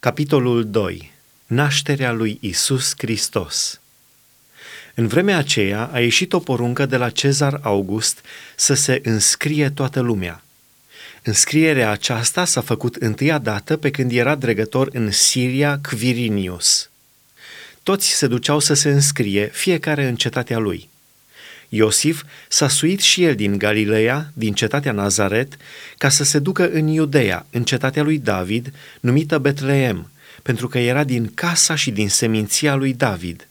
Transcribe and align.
Capitolul 0.00 0.70
2. 0.70 1.12
Nașterea 1.46 2.12
lui 2.12 2.38
Isus 2.40 2.94
Hristos. 2.96 3.80
În 4.94 5.06
vremea 5.06 5.38
aceea 5.38 5.90
a 5.92 6.00
ieșit 6.00 6.32
o 6.32 6.38
poruncă 6.38 6.86
de 6.86 6.96
la 6.96 7.10
Cezar 7.10 7.58
August 7.62 8.20
să 8.56 8.74
se 8.74 9.00
înscrie 9.04 9.70
toată 9.70 10.00
lumea. 10.00 10.42
Înscrierea 11.22 11.90
aceasta 11.90 12.44
s-a 12.44 12.60
făcut 12.60 12.94
întâia 12.94 13.38
dată 13.38 13.76
pe 13.76 13.90
când 13.90 14.12
era 14.12 14.34
dregător 14.34 14.88
în 14.92 15.10
Siria 15.10 15.80
Quirinius. 15.88 16.90
Toți 17.82 18.08
se 18.08 18.26
duceau 18.26 18.58
să 18.58 18.74
se 18.74 18.90
înscrie, 18.90 19.46
fiecare 19.52 20.08
în 20.08 20.16
cetatea 20.16 20.58
lui. 20.58 20.88
Iosif 21.72 22.22
s-a 22.48 22.68
suit 22.68 23.00
și 23.00 23.24
el 23.24 23.34
din 23.34 23.58
Galileea, 23.58 24.30
din 24.32 24.52
cetatea 24.52 24.92
Nazaret, 24.92 25.56
ca 25.98 26.08
să 26.08 26.24
se 26.24 26.38
ducă 26.38 26.70
în 26.70 26.86
Iudeea, 26.86 27.46
în 27.50 27.64
cetatea 27.64 28.02
lui 28.02 28.18
David, 28.18 28.72
numită 29.00 29.38
Betleem, 29.38 30.10
pentru 30.42 30.68
că 30.68 30.78
era 30.78 31.04
din 31.04 31.30
casa 31.34 31.74
și 31.74 31.90
din 31.90 32.08
seminția 32.08 32.74
lui 32.74 32.94
David, 32.94 33.48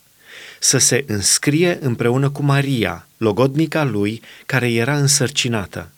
să 0.59 0.77
se 0.77 1.03
înscrie 1.07 1.77
împreună 1.81 2.29
cu 2.29 2.43
Maria, 2.43 3.07
logodnica 3.17 3.83
lui, 3.83 4.21
care 4.45 4.71
era 4.71 4.97
însărcinată. 4.97 5.91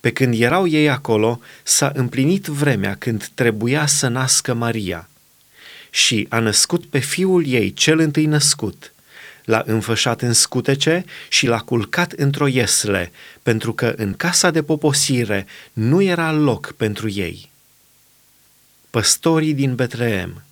Pe 0.00 0.12
când 0.12 0.40
erau 0.40 0.66
ei 0.66 0.90
acolo, 0.90 1.40
s-a 1.62 1.92
împlinit 1.94 2.44
vremea 2.44 2.96
când 2.98 3.28
trebuia 3.34 3.86
să 3.86 4.08
nască 4.08 4.54
Maria. 4.54 5.08
Și 5.90 6.26
a 6.28 6.38
născut 6.38 6.84
pe 6.84 6.98
fiul 6.98 7.46
ei, 7.46 7.72
cel 7.72 7.98
întâi 7.98 8.26
născut– 8.26 8.88
l-a 9.44 9.62
înfășat 9.66 10.22
în 10.22 10.32
scutece 10.32 11.04
și 11.28 11.46
l-a 11.46 11.58
culcat 11.58 12.12
într-o 12.12 12.46
iesle, 12.46 13.12
pentru 13.42 13.72
că 13.72 13.94
în 13.96 14.14
casa 14.14 14.50
de 14.50 14.62
poposire 14.62 15.46
nu 15.72 16.02
era 16.02 16.32
loc 16.32 16.72
pentru 16.72 17.08
ei. 17.08 17.50
Păstorii 18.90 19.54
din 19.54 19.74
Betleem 19.74 20.42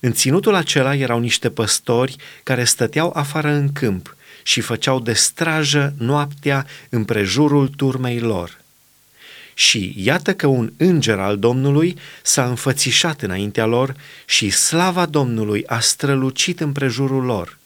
În 0.00 0.12
ținutul 0.12 0.54
acela 0.54 0.94
erau 0.94 1.18
niște 1.18 1.50
păstori 1.50 2.16
care 2.42 2.64
stăteau 2.64 3.12
afară 3.14 3.48
în 3.48 3.72
câmp 3.72 4.16
și 4.42 4.60
făceau 4.60 5.00
de 5.00 5.12
strajă 5.12 5.94
noaptea 5.98 6.66
împrejurul 6.88 7.68
turmei 7.68 8.20
lor. 8.20 8.60
Și 9.54 9.94
iată 9.96 10.34
că 10.34 10.46
un 10.46 10.72
înger 10.76 11.18
al 11.18 11.38
Domnului 11.38 11.98
s-a 12.22 12.46
înfățișat 12.46 13.22
înaintea 13.22 13.64
lor 13.64 13.96
și 14.24 14.50
slava 14.50 15.06
Domnului 15.06 15.66
a 15.66 15.80
strălucit 15.80 16.60
împrejurul 16.60 17.24
lor– 17.24 17.56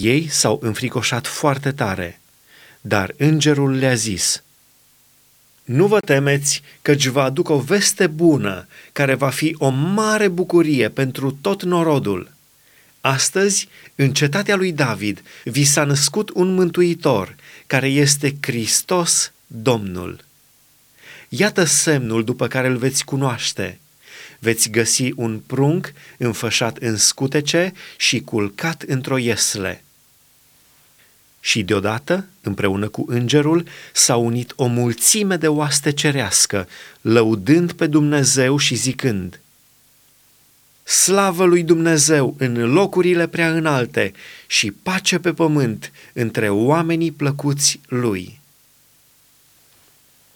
ei 0.00 0.28
s-au 0.28 0.58
înfricoșat 0.62 1.26
foarte 1.26 1.72
tare, 1.72 2.20
dar 2.80 3.14
îngerul 3.16 3.70
le-a 3.70 3.94
zis, 3.94 4.42
Nu 5.64 5.86
vă 5.86 6.00
temeți, 6.00 6.62
căci 6.82 7.06
vă 7.06 7.20
aduc 7.20 7.48
o 7.48 7.58
veste 7.58 8.06
bună, 8.06 8.66
care 8.92 9.14
va 9.14 9.30
fi 9.30 9.54
o 9.58 9.68
mare 9.68 10.28
bucurie 10.28 10.88
pentru 10.88 11.38
tot 11.40 11.62
norodul. 11.62 12.30
Astăzi, 13.00 13.68
în 13.94 14.12
cetatea 14.12 14.56
lui 14.56 14.72
David, 14.72 15.22
vi 15.44 15.64
s-a 15.64 15.84
născut 15.84 16.30
un 16.34 16.54
mântuitor, 16.54 17.36
care 17.66 17.88
este 17.88 18.36
Hristos 18.40 19.32
Domnul. 19.46 20.24
Iată 21.28 21.64
semnul 21.64 22.24
după 22.24 22.46
care 22.46 22.68
îl 22.68 22.76
veți 22.76 23.04
cunoaște– 23.04 23.78
veți 24.40 24.70
găsi 24.70 25.12
un 25.16 25.38
prunc 25.46 25.92
înfășat 26.16 26.76
în 26.76 26.96
scutece 26.96 27.72
și 27.96 28.20
culcat 28.20 28.82
într-o 28.82 29.18
iesle. 29.18 29.84
Și 31.40 31.62
deodată, 31.62 32.26
împreună 32.40 32.88
cu 32.88 33.04
îngerul, 33.08 33.66
s-a 33.92 34.16
unit 34.16 34.52
o 34.56 34.66
mulțime 34.66 35.36
de 35.36 35.48
oaste 35.48 35.92
cerească, 35.92 36.68
lăudând 37.00 37.72
pe 37.72 37.86
Dumnezeu 37.86 38.56
și 38.56 38.74
zicând, 38.74 39.40
Slavă 40.82 41.44
lui 41.44 41.62
Dumnezeu 41.62 42.34
în 42.38 42.72
locurile 42.72 43.26
prea 43.26 43.52
înalte 43.52 44.12
și 44.46 44.70
pace 44.70 45.18
pe 45.18 45.32
pământ 45.32 45.92
între 46.12 46.48
oamenii 46.48 47.10
plăcuți 47.10 47.80
lui. 47.88 48.40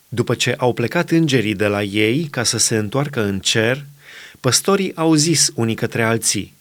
După 0.08 0.34
ce 0.34 0.54
au 0.58 0.72
plecat 0.72 1.10
îngerii 1.10 1.54
de 1.54 1.66
la 1.66 1.82
ei 1.82 2.24
ca 2.24 2.42
să 2.42 2.58
se 2.58 2.76
întoarcă 2.76 3.22
în 3.22 3.40
cer, 3.40 3.84
păstorii 4.40 4.96
au 4.96 5.14
zis 5.14 5.50
unii 5.54 5.74
către 5.74 6.02
alții, 6.02 6.53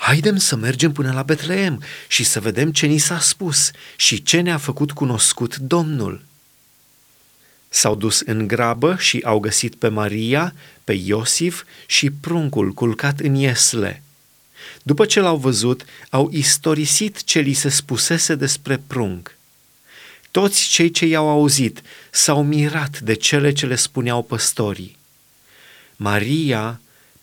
Haidem 0.00 0.36
să 0.36 0.56
mergem 0.56 0.92
până 0.92 1.12
la 1.12 1.22
Betleem 1.22 1.82
și 2.08 2.24
să 2.24 2.40
vedem 2.40 2.72
ce 2.72 2.86
ni 2.86 2.98
s-a 2.98 3.18
spus 3.18 3.70
și 3.96 4.22
ce 4.22 4.40
ne-a 4.40 4.56
făcut 4.56 4.90
cunoscut 4.92 5.56
Domnul. 5.56 6.24
S-au 7.68 7.94
dus 7.94 8.20
în 8.20 8.46
grabă 8.46 8.96
și 8.98 9.20
au 9.24 9.38
găsit 9.38 9.74
pe 9.74 9.88
Maria, 9.88 10.54
pe 10.84 10.92
Iosif 10.92 11.64
și 11.86 12.10
pruncul 12.10 12.72
culcat 12.72 13.20
în 13.20 13.34
iesle. 13.34 14.02
După 14.82 15.06
ce 15.06 15.20
l-au 15.20 15.36
văzut, 15.36 15.84
au 16.10 16.30
istorisit 16.32 17.24
ce 17.24 17.38
li 17.40 17.52
se 17.52 17.68
spusese 17.68 18.34
despre 18.34 18.82
prunc. 18.86 19.36
Toți 20.30 20.68
cei 20.68 20.90
ce 20.90 21.06
i-au 21.06 21.28
auzit 21.28 21.82
s-au 22.10 22.44
mirat 22.44 23.00
de 23.00 23.14
cele 23.14 23.52
ce 23.52 23.66
le 23.66 23.76
spuneau 23.76 24.22
păstorii. 24.22 24.96
Maria 25.96 26.80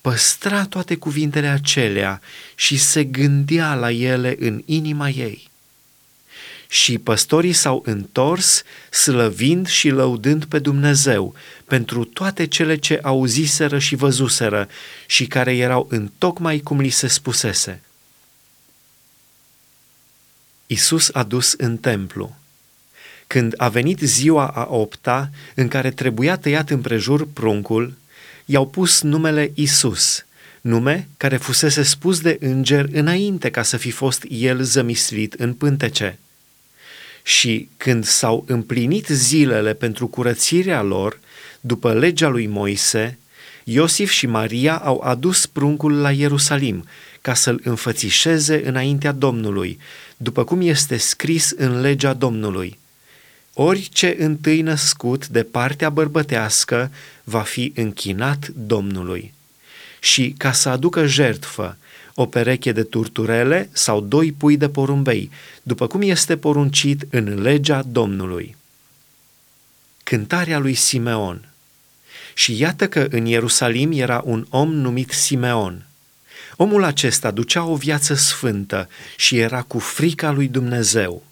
păstra 0.07 0.65
toate 0.65 0.95
cuvintele 0.95 1.47
acelea 1.47 2.21
și 2.55 2.77
se 2.77 3.03
gândea 3.03 3.73
la 3.73 3.91
ele 3.91 4.35
în 4.39 4.61
inima 4.65 5.09
ei. 5.09 5.49
Și 6.67 6.97
păstorii 6.97 7.53
s-au 7.53 7.81
întors, 7.85 8.63
slăvind 8.89 9.67
și 9.67 9.89
lăudând 9.89 10.45
pe 10.45 10.59
Dumnezeu 10.59 11.33
pentru 11.65 12.03
toate 12.03 12.47
cele 12.47 12.77
ce 12.77 12.99
auziseră 13.03 13.79
și 13.79 13.95
văzuseră 13.95 14.67
și 15.05 15.25
care 15.25 15.55
erau 15.55 15.87
în 15.89 16.11
tocmai 16.17 16.59
cum 16.59 16.79
li 16.79 16.89
se 16.89 17.07
spusese. 17.07 17.81
Isus 20.67 21.09
a 21.13 21.23
dus 21.23 21.53
în 21.57 21.77
templu. 21.77 22.35
Când 23.27 23.53
a 23.57 23.69
venit 23.69 23.99
ziua 23.99 24.47
a 24.47 24.67
opta, 24.69 25.29
în 25.55 25.67
care 25.67 25.91
trebuia 25.91 26.37
tăiat 26.37 26.69
împrejur 26.69 27.27
pruncul, 27.33 27.93
i-au 28.49 28.67
pus 28.67 29.01
numele 29.01 29.51
Isus, 29.53 30.25
nume 30.61 31.07
care 31.17 31.37
fusese 31.37 31.83
spus 31.83 32.19
de 32.19 32.37
înger 32.39 32.87
înainte 32.91 33.49
ca 33.49 33.63
să 33.63 33.77
fi 33.77 33.91
fost 33.91 34.25
el 34.29 34.61
zămislit 34.61 35.33
în 35.33 35.53
pântece. 35.53 36.19
Și 37.23 37.69
când 37.77 38.05
s-au 38.05 38.43
împlinit 38.47 39.07
zilele 39.07 39.73
pentru 39.73 40.07
curățirea 40.07 40.81
lor, 40.81 41.19
după 41.59 41.93
legea 41.93 42.27
lui 42.27 42.47
Moise, 42.47 43.17
Iosif 43.63 44.11
și 44.11 44.27
Maria 44.27 44.77
au 44.77 44.99
adus 44.99 45.45
pruncul 45.45 45.93
la 45.93 46.11
Ierusalim 46.11 46.85
ca 47.21 47.33
să-l 47.33 47.61
înfățișeze 47.63 48.67
înaintea 48.67 49.11
Domnului, 49.11 49.79
după 50.17 50.43
cum 50.43 50.61
este 50.61 50.97
scris 50.97 51.49
în 51.49 51.81
legea 51.81 52.13
Domnului– 52.13 52.77
orice 53.59 54.15
întâi 54.19 54.61
născut 54.61 55.27
de 55.27 55.43
partea 55.43 55.89
bărbătească 55.89 56.91
va 57.23 57.41
fi 57.41 57.71
închinat 57.75 58.47
Domnului. 58.47 59.33
Și 59.99 60.35
ca 60.37 60.51
să 60.51 60.69
aducă 60.69 61.05
jertfă, 61.05 61.77
o 62.13 62.25
pereche 62.25 62.71
de 62.71 62.83
turturele 62.83 63.69
sau 63.71 64.01
doi 64.01 64.31
pui 64.31 64.57
de 64.57 64.69
porumbei, 64.69 65.31
după 65.63 65.87
cum 65.87 66.01
este 66.01 66.37
poruncit 66.37 67.05
în 67.09 67.41
legea 67.41 67.81
Domnului. 67.81 68.55
Cântarea 70.03 70.59
lui 70.59 70.73
Simeon 70.73 71.49
Și 72.33 72.59
iată 72.59 72.87
că 72.87 73.07
în 73.09 73.25
Ierusalim 73.25 73.91
era 73.91 74.21
un 74.25 74.45
om 74.49 74.73
numit 74.73 75.11
Simeon. 75.11 75.85
Omul 76.55 76.83
acesta 76.83 77.31
ducea 77.31 77.63
o 77.63 77.75
viață 77.75 78.13
sfântă 78.13 78.89
și 79.15 79.37
era 79.37 79.61
cu 79.61 79.79
frica 79.79 80.31
lui 80.31 80.47
Dumnezeu. 80.47 81.26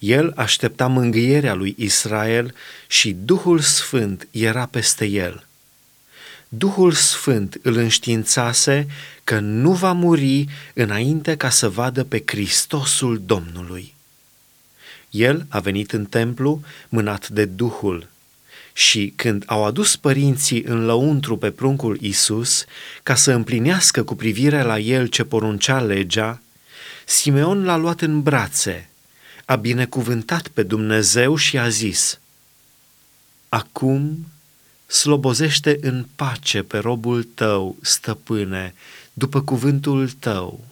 El 0.00 0.32
aștepta 0.36 0.86
mângâierea 0.86 1.54
lui 1.54 1.74
Israel 1.78 2.54
și 2.86 3.16
Duhul 3.24 3.58
Sfânt 3.58 4.28
era 4.30 4.66
peste 4.66 5.04
el. 5.04 5.46
Duhul 6.48 6.92
Sfânt 6.92 7.58
îl 7.62 7.76
înștiințase 7.76 8.86
că 9.24 9.38
nu 9.38 9.72
va 9.72 9.92
muri 9.92 10.46
înainte 10.74 11.36
ca 11.36 11.50
să 11.50 11.68
vadă 11.68 12.04
pe 12.04 12.22
Hristosul 12.26 13.22
Domnului. 13.26 13.94
El 15.10 15.46
a 15.48 15.58
venit 15.58 15.92
în 15.92 16.04
templu 16.04 16.60
mânat 16.88 17.28
de 17.28 17.44
Duhul 17.44 18.08
și 18.72 19.12
când 19.16 19.42
au 19.46 19.64
adus 19.64 19.96
părinții 19.96 20.62
în 20.62 20.84
lăuntru 20.84 21.36
pe 21.36 21.50
pruncul 21.50 21.98
Isus 22.00 22.64
ca 23.02 23.14
să 23.14 23.32
împlinească 23.32 24.02
cu 24.02 24.14
privire 24.14 24.62
la 24.62 24.78
el 24.78 25.06
ce 25.06 25.24
poruncea 25.24 25.80
legea, 25.80 26.40
Simeon 27.04 27.64
l-a 27.64 27.76
luat 27.76 28.00
în 28.00 28.22
brațe– 28.22 28.84
a 29.50 29.56
binecuvântat 29.56 30.48
pe 30.48 30.62
Dumnezeu 30.62 31.36
și 31.36 31.58
a 31.58 31.68
zis, 31.68 32.20
Acum 33.48 34.26
slobozește 34.86 35.78
în 35.80 36.06
pace 36.16 36.62
pe 36.62 36.78
robul 36.78 37.22
tău, 37.22 37.76
stăpâne, 37.80 38.74
după 39.12 39.42
cuvântul 39.42 40.10
tău, 40.10 40.64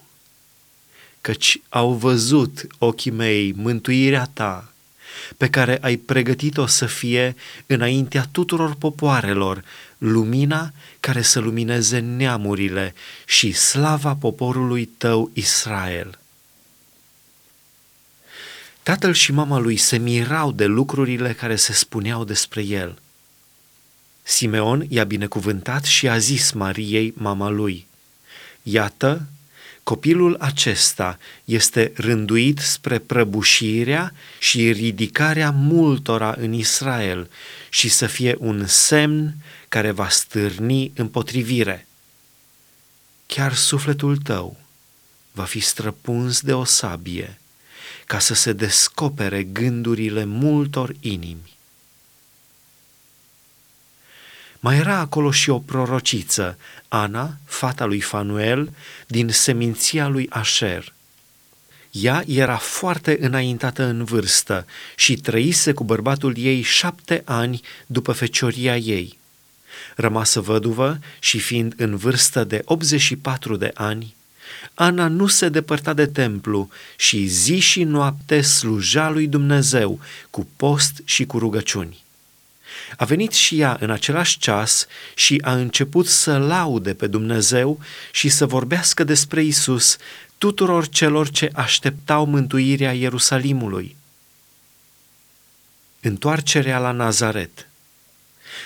căci 1.20 1.60
au 1.68 1.92
văzut 1.92 2.66
ochii 2.78 3.10
mei 3.10 3.52
mântuirea 3.52 4.30
ta, 4.32 4.72
pe 5.36 5.50
care 5.50 5.78
ai 5.80 5.96
pregătit-o 5.96 6.66
să 6.66 6.86
fie 6.86 7.34
înaintea 7.66 8.28
tuturor 8.32 8.74
popoarelor, 8.74 9.64
lumina 9.98 10.72
care 11.00 11.22
să 11.22 11.40
lumineze 11.40 11.98
neamurile 11.98 12.94
și 13.26 13.52
slava 13.52 14.14
poporului 14.14 14.84
tău 14.84 15.30
Israel. 15.32 16.18
Tatăl 18.88 19.12
și 19.12 19.32
mama 19.32 19.58
lui 19.58 19.76
se 19.76 19.96
mirau 19.96 20.52
de 20.52 20.64
lucrurile 20.64 21.32
care 21.32 21.56
se 21.56 21.72
spuneau 21.72 22.24
despre 22.24 22.62
el. 22.62 22.98
Simeon 24.22 24.86
i-a 24.88 25.04
binecuvântat 25.04 25.84
și 25.84 26.08
a 26.08 26.18
zis 26.18 26.52
Mariei, 26.52 27.12
mama 27.16 27.48
lui, 27.48 27.86
Iată, 28.62 29.26
copilul 29.82 30.36
acesta 30.40 31.18
este 31.44 31.92
rânduit 31.94 32.58
spre 32.58 32.98
prăbușirea 32.98 34.12
și 34.38 34.72
ridicarea 34.72 35.50
multora 35.50 36.34
în 36.38 36.52
Israel 36.52 37.30
și 37.68 37.88
să 37.88 38.06
fie 38.06 38.36
un 38.38 38.66
semn 38.66 39.34
care 39.68 39.90
va 39.90 40.08
stârni 40.08 40.92
împotrivire. 40.94 41.86
Chiar 43.26 43.54
sufletul 43.54 44.16
tău 44.16 44.56
va 45.32 45.44
fi 45.44 45.60
străpuns 45.60 46.40
de 46.40 46.52
o 46.52 46.64
sabie 46.64 47.37
ca 48.08 48.18
să 48.18 48.34
se 48.34 48.52
descopere 48.52 49.42
gândurile 49.42 50.24
multor 50.24 50.94
inimi. 51.00 51.56
Mai 54.60 54.76
era 54.76 54.98
acolo 54.98 55.30
și 55.30 55.50
o 55.50 55.58
prorociță, 55.58 56.58
Ana, 56.88 57.36
fata 57.44 57.84
lui 57.84 58.00
Fanuel, 58.00 58.72
din 59.06 59.28
seminția 59.28 60.08
lui 60.08 60.26
Asher. 60.30 60.92
Ea 61.90 62.22
era 62.26 62.56
foarte 62.56 63.18
înaintată 63.20 63.82
în 63.82 64.04
vârstă 64.04 64.66
și 64.96 65.16
trăise 65.16 65.72
cu 65.72 65.84
bărbatul 65.84 66.36
ei 66.36 66.62
șapte 66.62 67.22
ani 67.24 67.60
după 67.86 68.12
fecioria 68.12 68.76
ei. 68.76 69.18
Rămasă 69.96 70.40
văduvă 70.40 70.98
și 71.18 71.38
fiind 71.38 71.74
în 71.76 71.96
vârstă 71.96 72.44
de 72.44 72.62
84 72.64 73.56
de 73.56 73.70
ani, 73.74 74.16
Ana 74.74 75.08
nu 75.08 75.26
se 75.26 75.48
depărta 75.48 75.92
de 75.92 76.06
templu 76.06 76.68
și 76.96 77.26
zi 77.26 77.58
și 77.58 77.84
noapte 77.84 78.40
sluja 78.40 79.10
lui 79.10 79.26
Dumnezeu 79.26 80.00
cu 80.30 80.48
post 80.56 81.00
și 81.04 81.26
cu 81.26 81.38
rugăciuni. 81.38 82.06
A 82.96 83.04
venit 83.04 83.32
și 83.32 83.60
ea 83.60 83.76
în 83.80 83.90
același 83.90 84.38
ceas 84.38 84.86
și 85.14 85.40
a 85.44 85.54
început 85.54 86.06
să 86.06 86.38
laude 86.38 86.94
pe 86.94 87.06
Dumnezeu 87.06 87.80
și 88.12 88.28
să 88.28 88.46
vorbească 88.46 89.04
despre 89.04 89.42
Isus 89.42 89.96
tuturor 90.38 90.88
celor 90.88 91.30
ce 91.30 91.50
așteptau 91.54 92.24
mântuirea 92.24 92.92
Ierusalimului. 92.92 93.96
Întoarcerea 96.00 96.78
la 96.78 96.90
Nazaret 96.90 97.68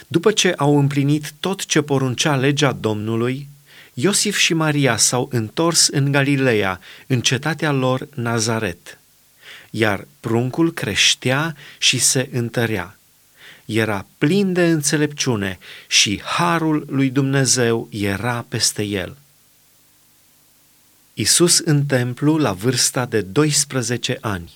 După 0.09 0.33
ce 0.33 0.53
au 0.57 0.79
împlinit 0.79 1.33
tot 1.41 1.67
ce 1.67 1.81
poruncea 1.81 2.37
legea 2.37 2.73
Domnului, 2.73 3.49
Iosif 3.95 4.37
și 4.37 4.55
Maria 4.55 4.97
s-au 4.97 5.29
întors 5.33 5.89
în 5.89 6.13
Galileea, 6.13 6.81
în 7.07 7.21
cetatea 7.21 7.71
lor 7.71 8.09
Nazaret. 8.15 8.99
Iar 9.71 10.07
pruncul 10.21 10.73
creștea 10.73 11.57
și 11.79 11.99
se 11.99 12.29
întărea. 12.33 12.97
Era 13.65 14.07
plin 14.19 14.53
de 14.53 14.67
înțelepciune 14.71 15.59
și 15.87 16.21
harul 16.25 16.87
lui 16.89 17.11
Dumnezeu 17.11 17.89
era 17.91 18.45
peste 18.49 18.83
el. 18.83 19.17
Isus 21.15 21.59
în 21.59 21.87
templu 21.87 22.37
la 22.37 22.53
vârsta 22.53 23.07
de 23.07 23.21
12 23.21 24.19
ani. 24.21 24.53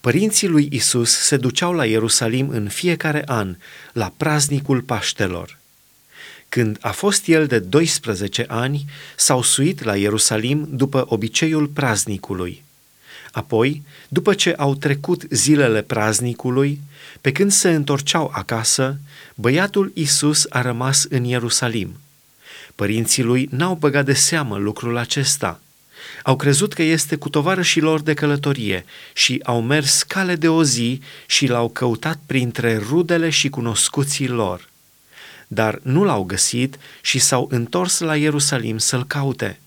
Părinții 0.00 0.48
lui 0.48 0.68
Isus 0.70 1.10
se 1.10 1.36
duceau 1.36 1.72
la 1.72 1.86
Ierusalim 1.86 2.48
în 2.48 2.68
fiecare 2.68 3.22
an, 3.26 3.56
la 3.92 4.12
praznicul 4.16 4.80
Paștelor. 4.80 5.58
Când 6.52 6.78
a 6.80 6.90
fost 6.90 7.26
el 7.26 7.46
de 7.46 7.58
12 7.58 8.44
ani, 8.48 8.84
s-au 9.16 9.42
suit 9.42 9.82
la 9.82 9.96
Ierusalim 9.96 10.68
după 10.70 11.04
obiceiul 11.08 11.66
praznicului. 11.66 12.62
Apoi, 13.30 13.82
după 14.08 14.34
ce 14.34 14.54
au 14.56 14.74
trecut 14.74 15.22
zilele 15.30 15.82
praznicului, 15.82 16.80
pe 17.20 17.32
când 17.32 17.52
se 17.52 17.70
întorceau 17.70 18.30
acasă, 18.34 18.98
băiatul 19.34 19.90
Isus 19.94 20.46
a 20.48 20.60
rămas 20.62 21.06
în 21.08 21.24
Ierusalim. 21.24 22.00
Părinții 22.74 23.22
lui 23.22 23.48
n-au 23.50 23.74
băgat 23.74 24.04
de 24.04 24.14
seamă 24.14 24.56
lucrul 24.56 24.96
acesta. 24.96 25.60
Au 26.22 26.36
crezut 26.36 26.72
că 26.72 26.82
este 26.82 27.16
cu 27.16 27.28
tovarășii 27.28 27.80
lor 27.80 28.00
de 28.00 28.14
călătorie 28.14 28.84
și 29.12 29.40
au 29.44 29.62
mers 29.62 30.02
cale 30.02 30.36
de 30.36 30.48
o 30.48 30.64
zi 30.64 31.00
și 31.26 31.46
l-au 31.46 31.68
căutat 31.68 32.18
printre 32.26 32.76
rudele 32.76 33.30
și 33.30 33.48
cunoscuții 33.48 34.28
lor 34.28 34.70
dar 35.52 35.78
nu 35.82 36.04
l-au 36.04 36.22
găsit 36.22 36.78
și 37.00 37.18
s-au 37.18 37.48
întors 37.50 37.98
la 37.98 38.16
Ierusalim 38.16 38.78
să-l 38.78 39.04
caute. 39.06 39.60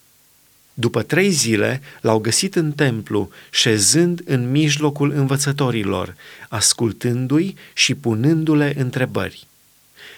După 0.73 1.01
trei 1.01 1.29
zile 1.29 1.81
l-au 2.01 2.19
găsit 2.19 2.55
în 2.55 2.71
templu, 2.71 3.29
șezând 3.51 4.21
în 4.25 4.51
mijlocul 4.51 5.11
învățătorilor, 5.11 6.15
ascultându-i 6.49 7.55
și 7.73 7.95
punându-le 7.95 8.73
întrebări. 8.77 9.47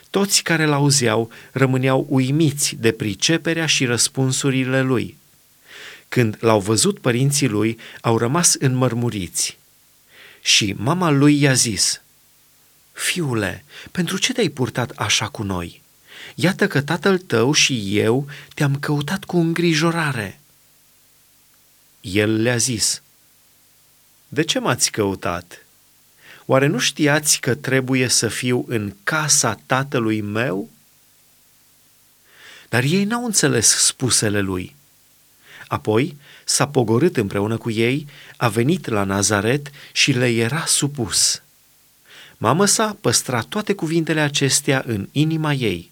Toți 0.10 0.44
care 0.44 0.66
l-auzeau 0.66 1.30
rămâneau 1.52 2.06
uimiți 2.10 2.76
de 2.80 2.92
priceperea 2.92 3.66
și 3.66 3.86
răspunsurile 3.86 4.82
lui. 4.82 5.18
Când 6.10 6.38
l-au 6.40 6.60
văzut 6.60 7.00
părinții 7.00 7.48
lui, 7.48 7.78
au 8.02 8.18
rămas 8.18 8.54
înmărmuriți. 8.54 9.58
Și 10.42 10.76
mama 10.78 11.10
lui 11.10 11.42
i-a 11.42 11.54
zis– 11.54 12.02
Fiule, 12.98 13.64
pentru 13.92 14.18
ce 14.18 14.34
te-ai 14.34 14.50
purtat 14.50 14.90
așa 14.90 15.28
cu 15.28 15.44
noi? 15.44 15.82
Iată 16.36 16.68
că 16.68 16.82
tatăl 16.82 17.18
tău 17.18 17.54
și 17.54 17.98
eu 18.00 18.28
te-am 18.54 18.80
căutat 18.80 19.24
cu 19.24 19.38
îngrijorare. 19.38 20.40
El 22.02 22.42
le-a 22.42 22.58
zis, 22.58 23.02
De 24.28 24.44
ce 24.44 24.60
m-ați 24.60 24.92
căutat? 24.92 25.66
Oare 26.46 26.68
nu 26.68 26.80
știați 26.80 27.40
că 27.40 27.56
trebuie 27.56 28.08
să 28.08 28.28
fiu 28.28 28.66
în 28.68 28.94
casa 29.04 29.60
tatălui 29.66 30.22
meu? 30.22 30.70
Dar 32.70 32.84
ei 32.84 33.04
n-au 33.04 33.26
înțeles 33.26 33.68
spusele 33.68 34.40
lui. 34.40 34.76
Apoi 35.68 36.18
s-a 36.44 36.68
pogorât 36.68 37.18
împreună 37.18 37.58
cu 37.58 37.70
ei, 37.70 38.08
a 38.38 38.48
venit 38.48 38.88
la 38.88 39.04
Nazaret 39.04 39.72
și 39.92 40.12
le 40.12 40.30
era 40.30 40.66
supus. 40.66 41.42
Mama 42.38 42.66
sa 42.66 42.98
păstra 43.02 43.42
toate 43.42 43.74
cuvintele 43.74 44.20
acestea 44.20 44.84
în 44.86 45.08
inima 45.12 45.54
ei. 45.54 45.92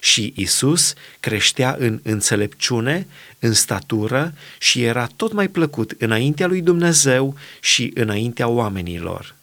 Și 0.00 0.32
Isus 0.36 0.94
creștea 1.20 1.76
în 1.78 2.00
înțelepciune, 2.02 3.06
în 3.38 3.52
statură 3.52 4.34
și 4.58 4.82
era 4.82 5.06
tot 5.16 5.32
mai 5.32 5.48
plăcut 5.48 5.94
înaintea 5.98 6.46
lui 6.46 6.60
Dumnezeu 6.60 7.36
și 7.60 7.90
înaintea 7.94 8.48
oamenilor. 8.48 9.34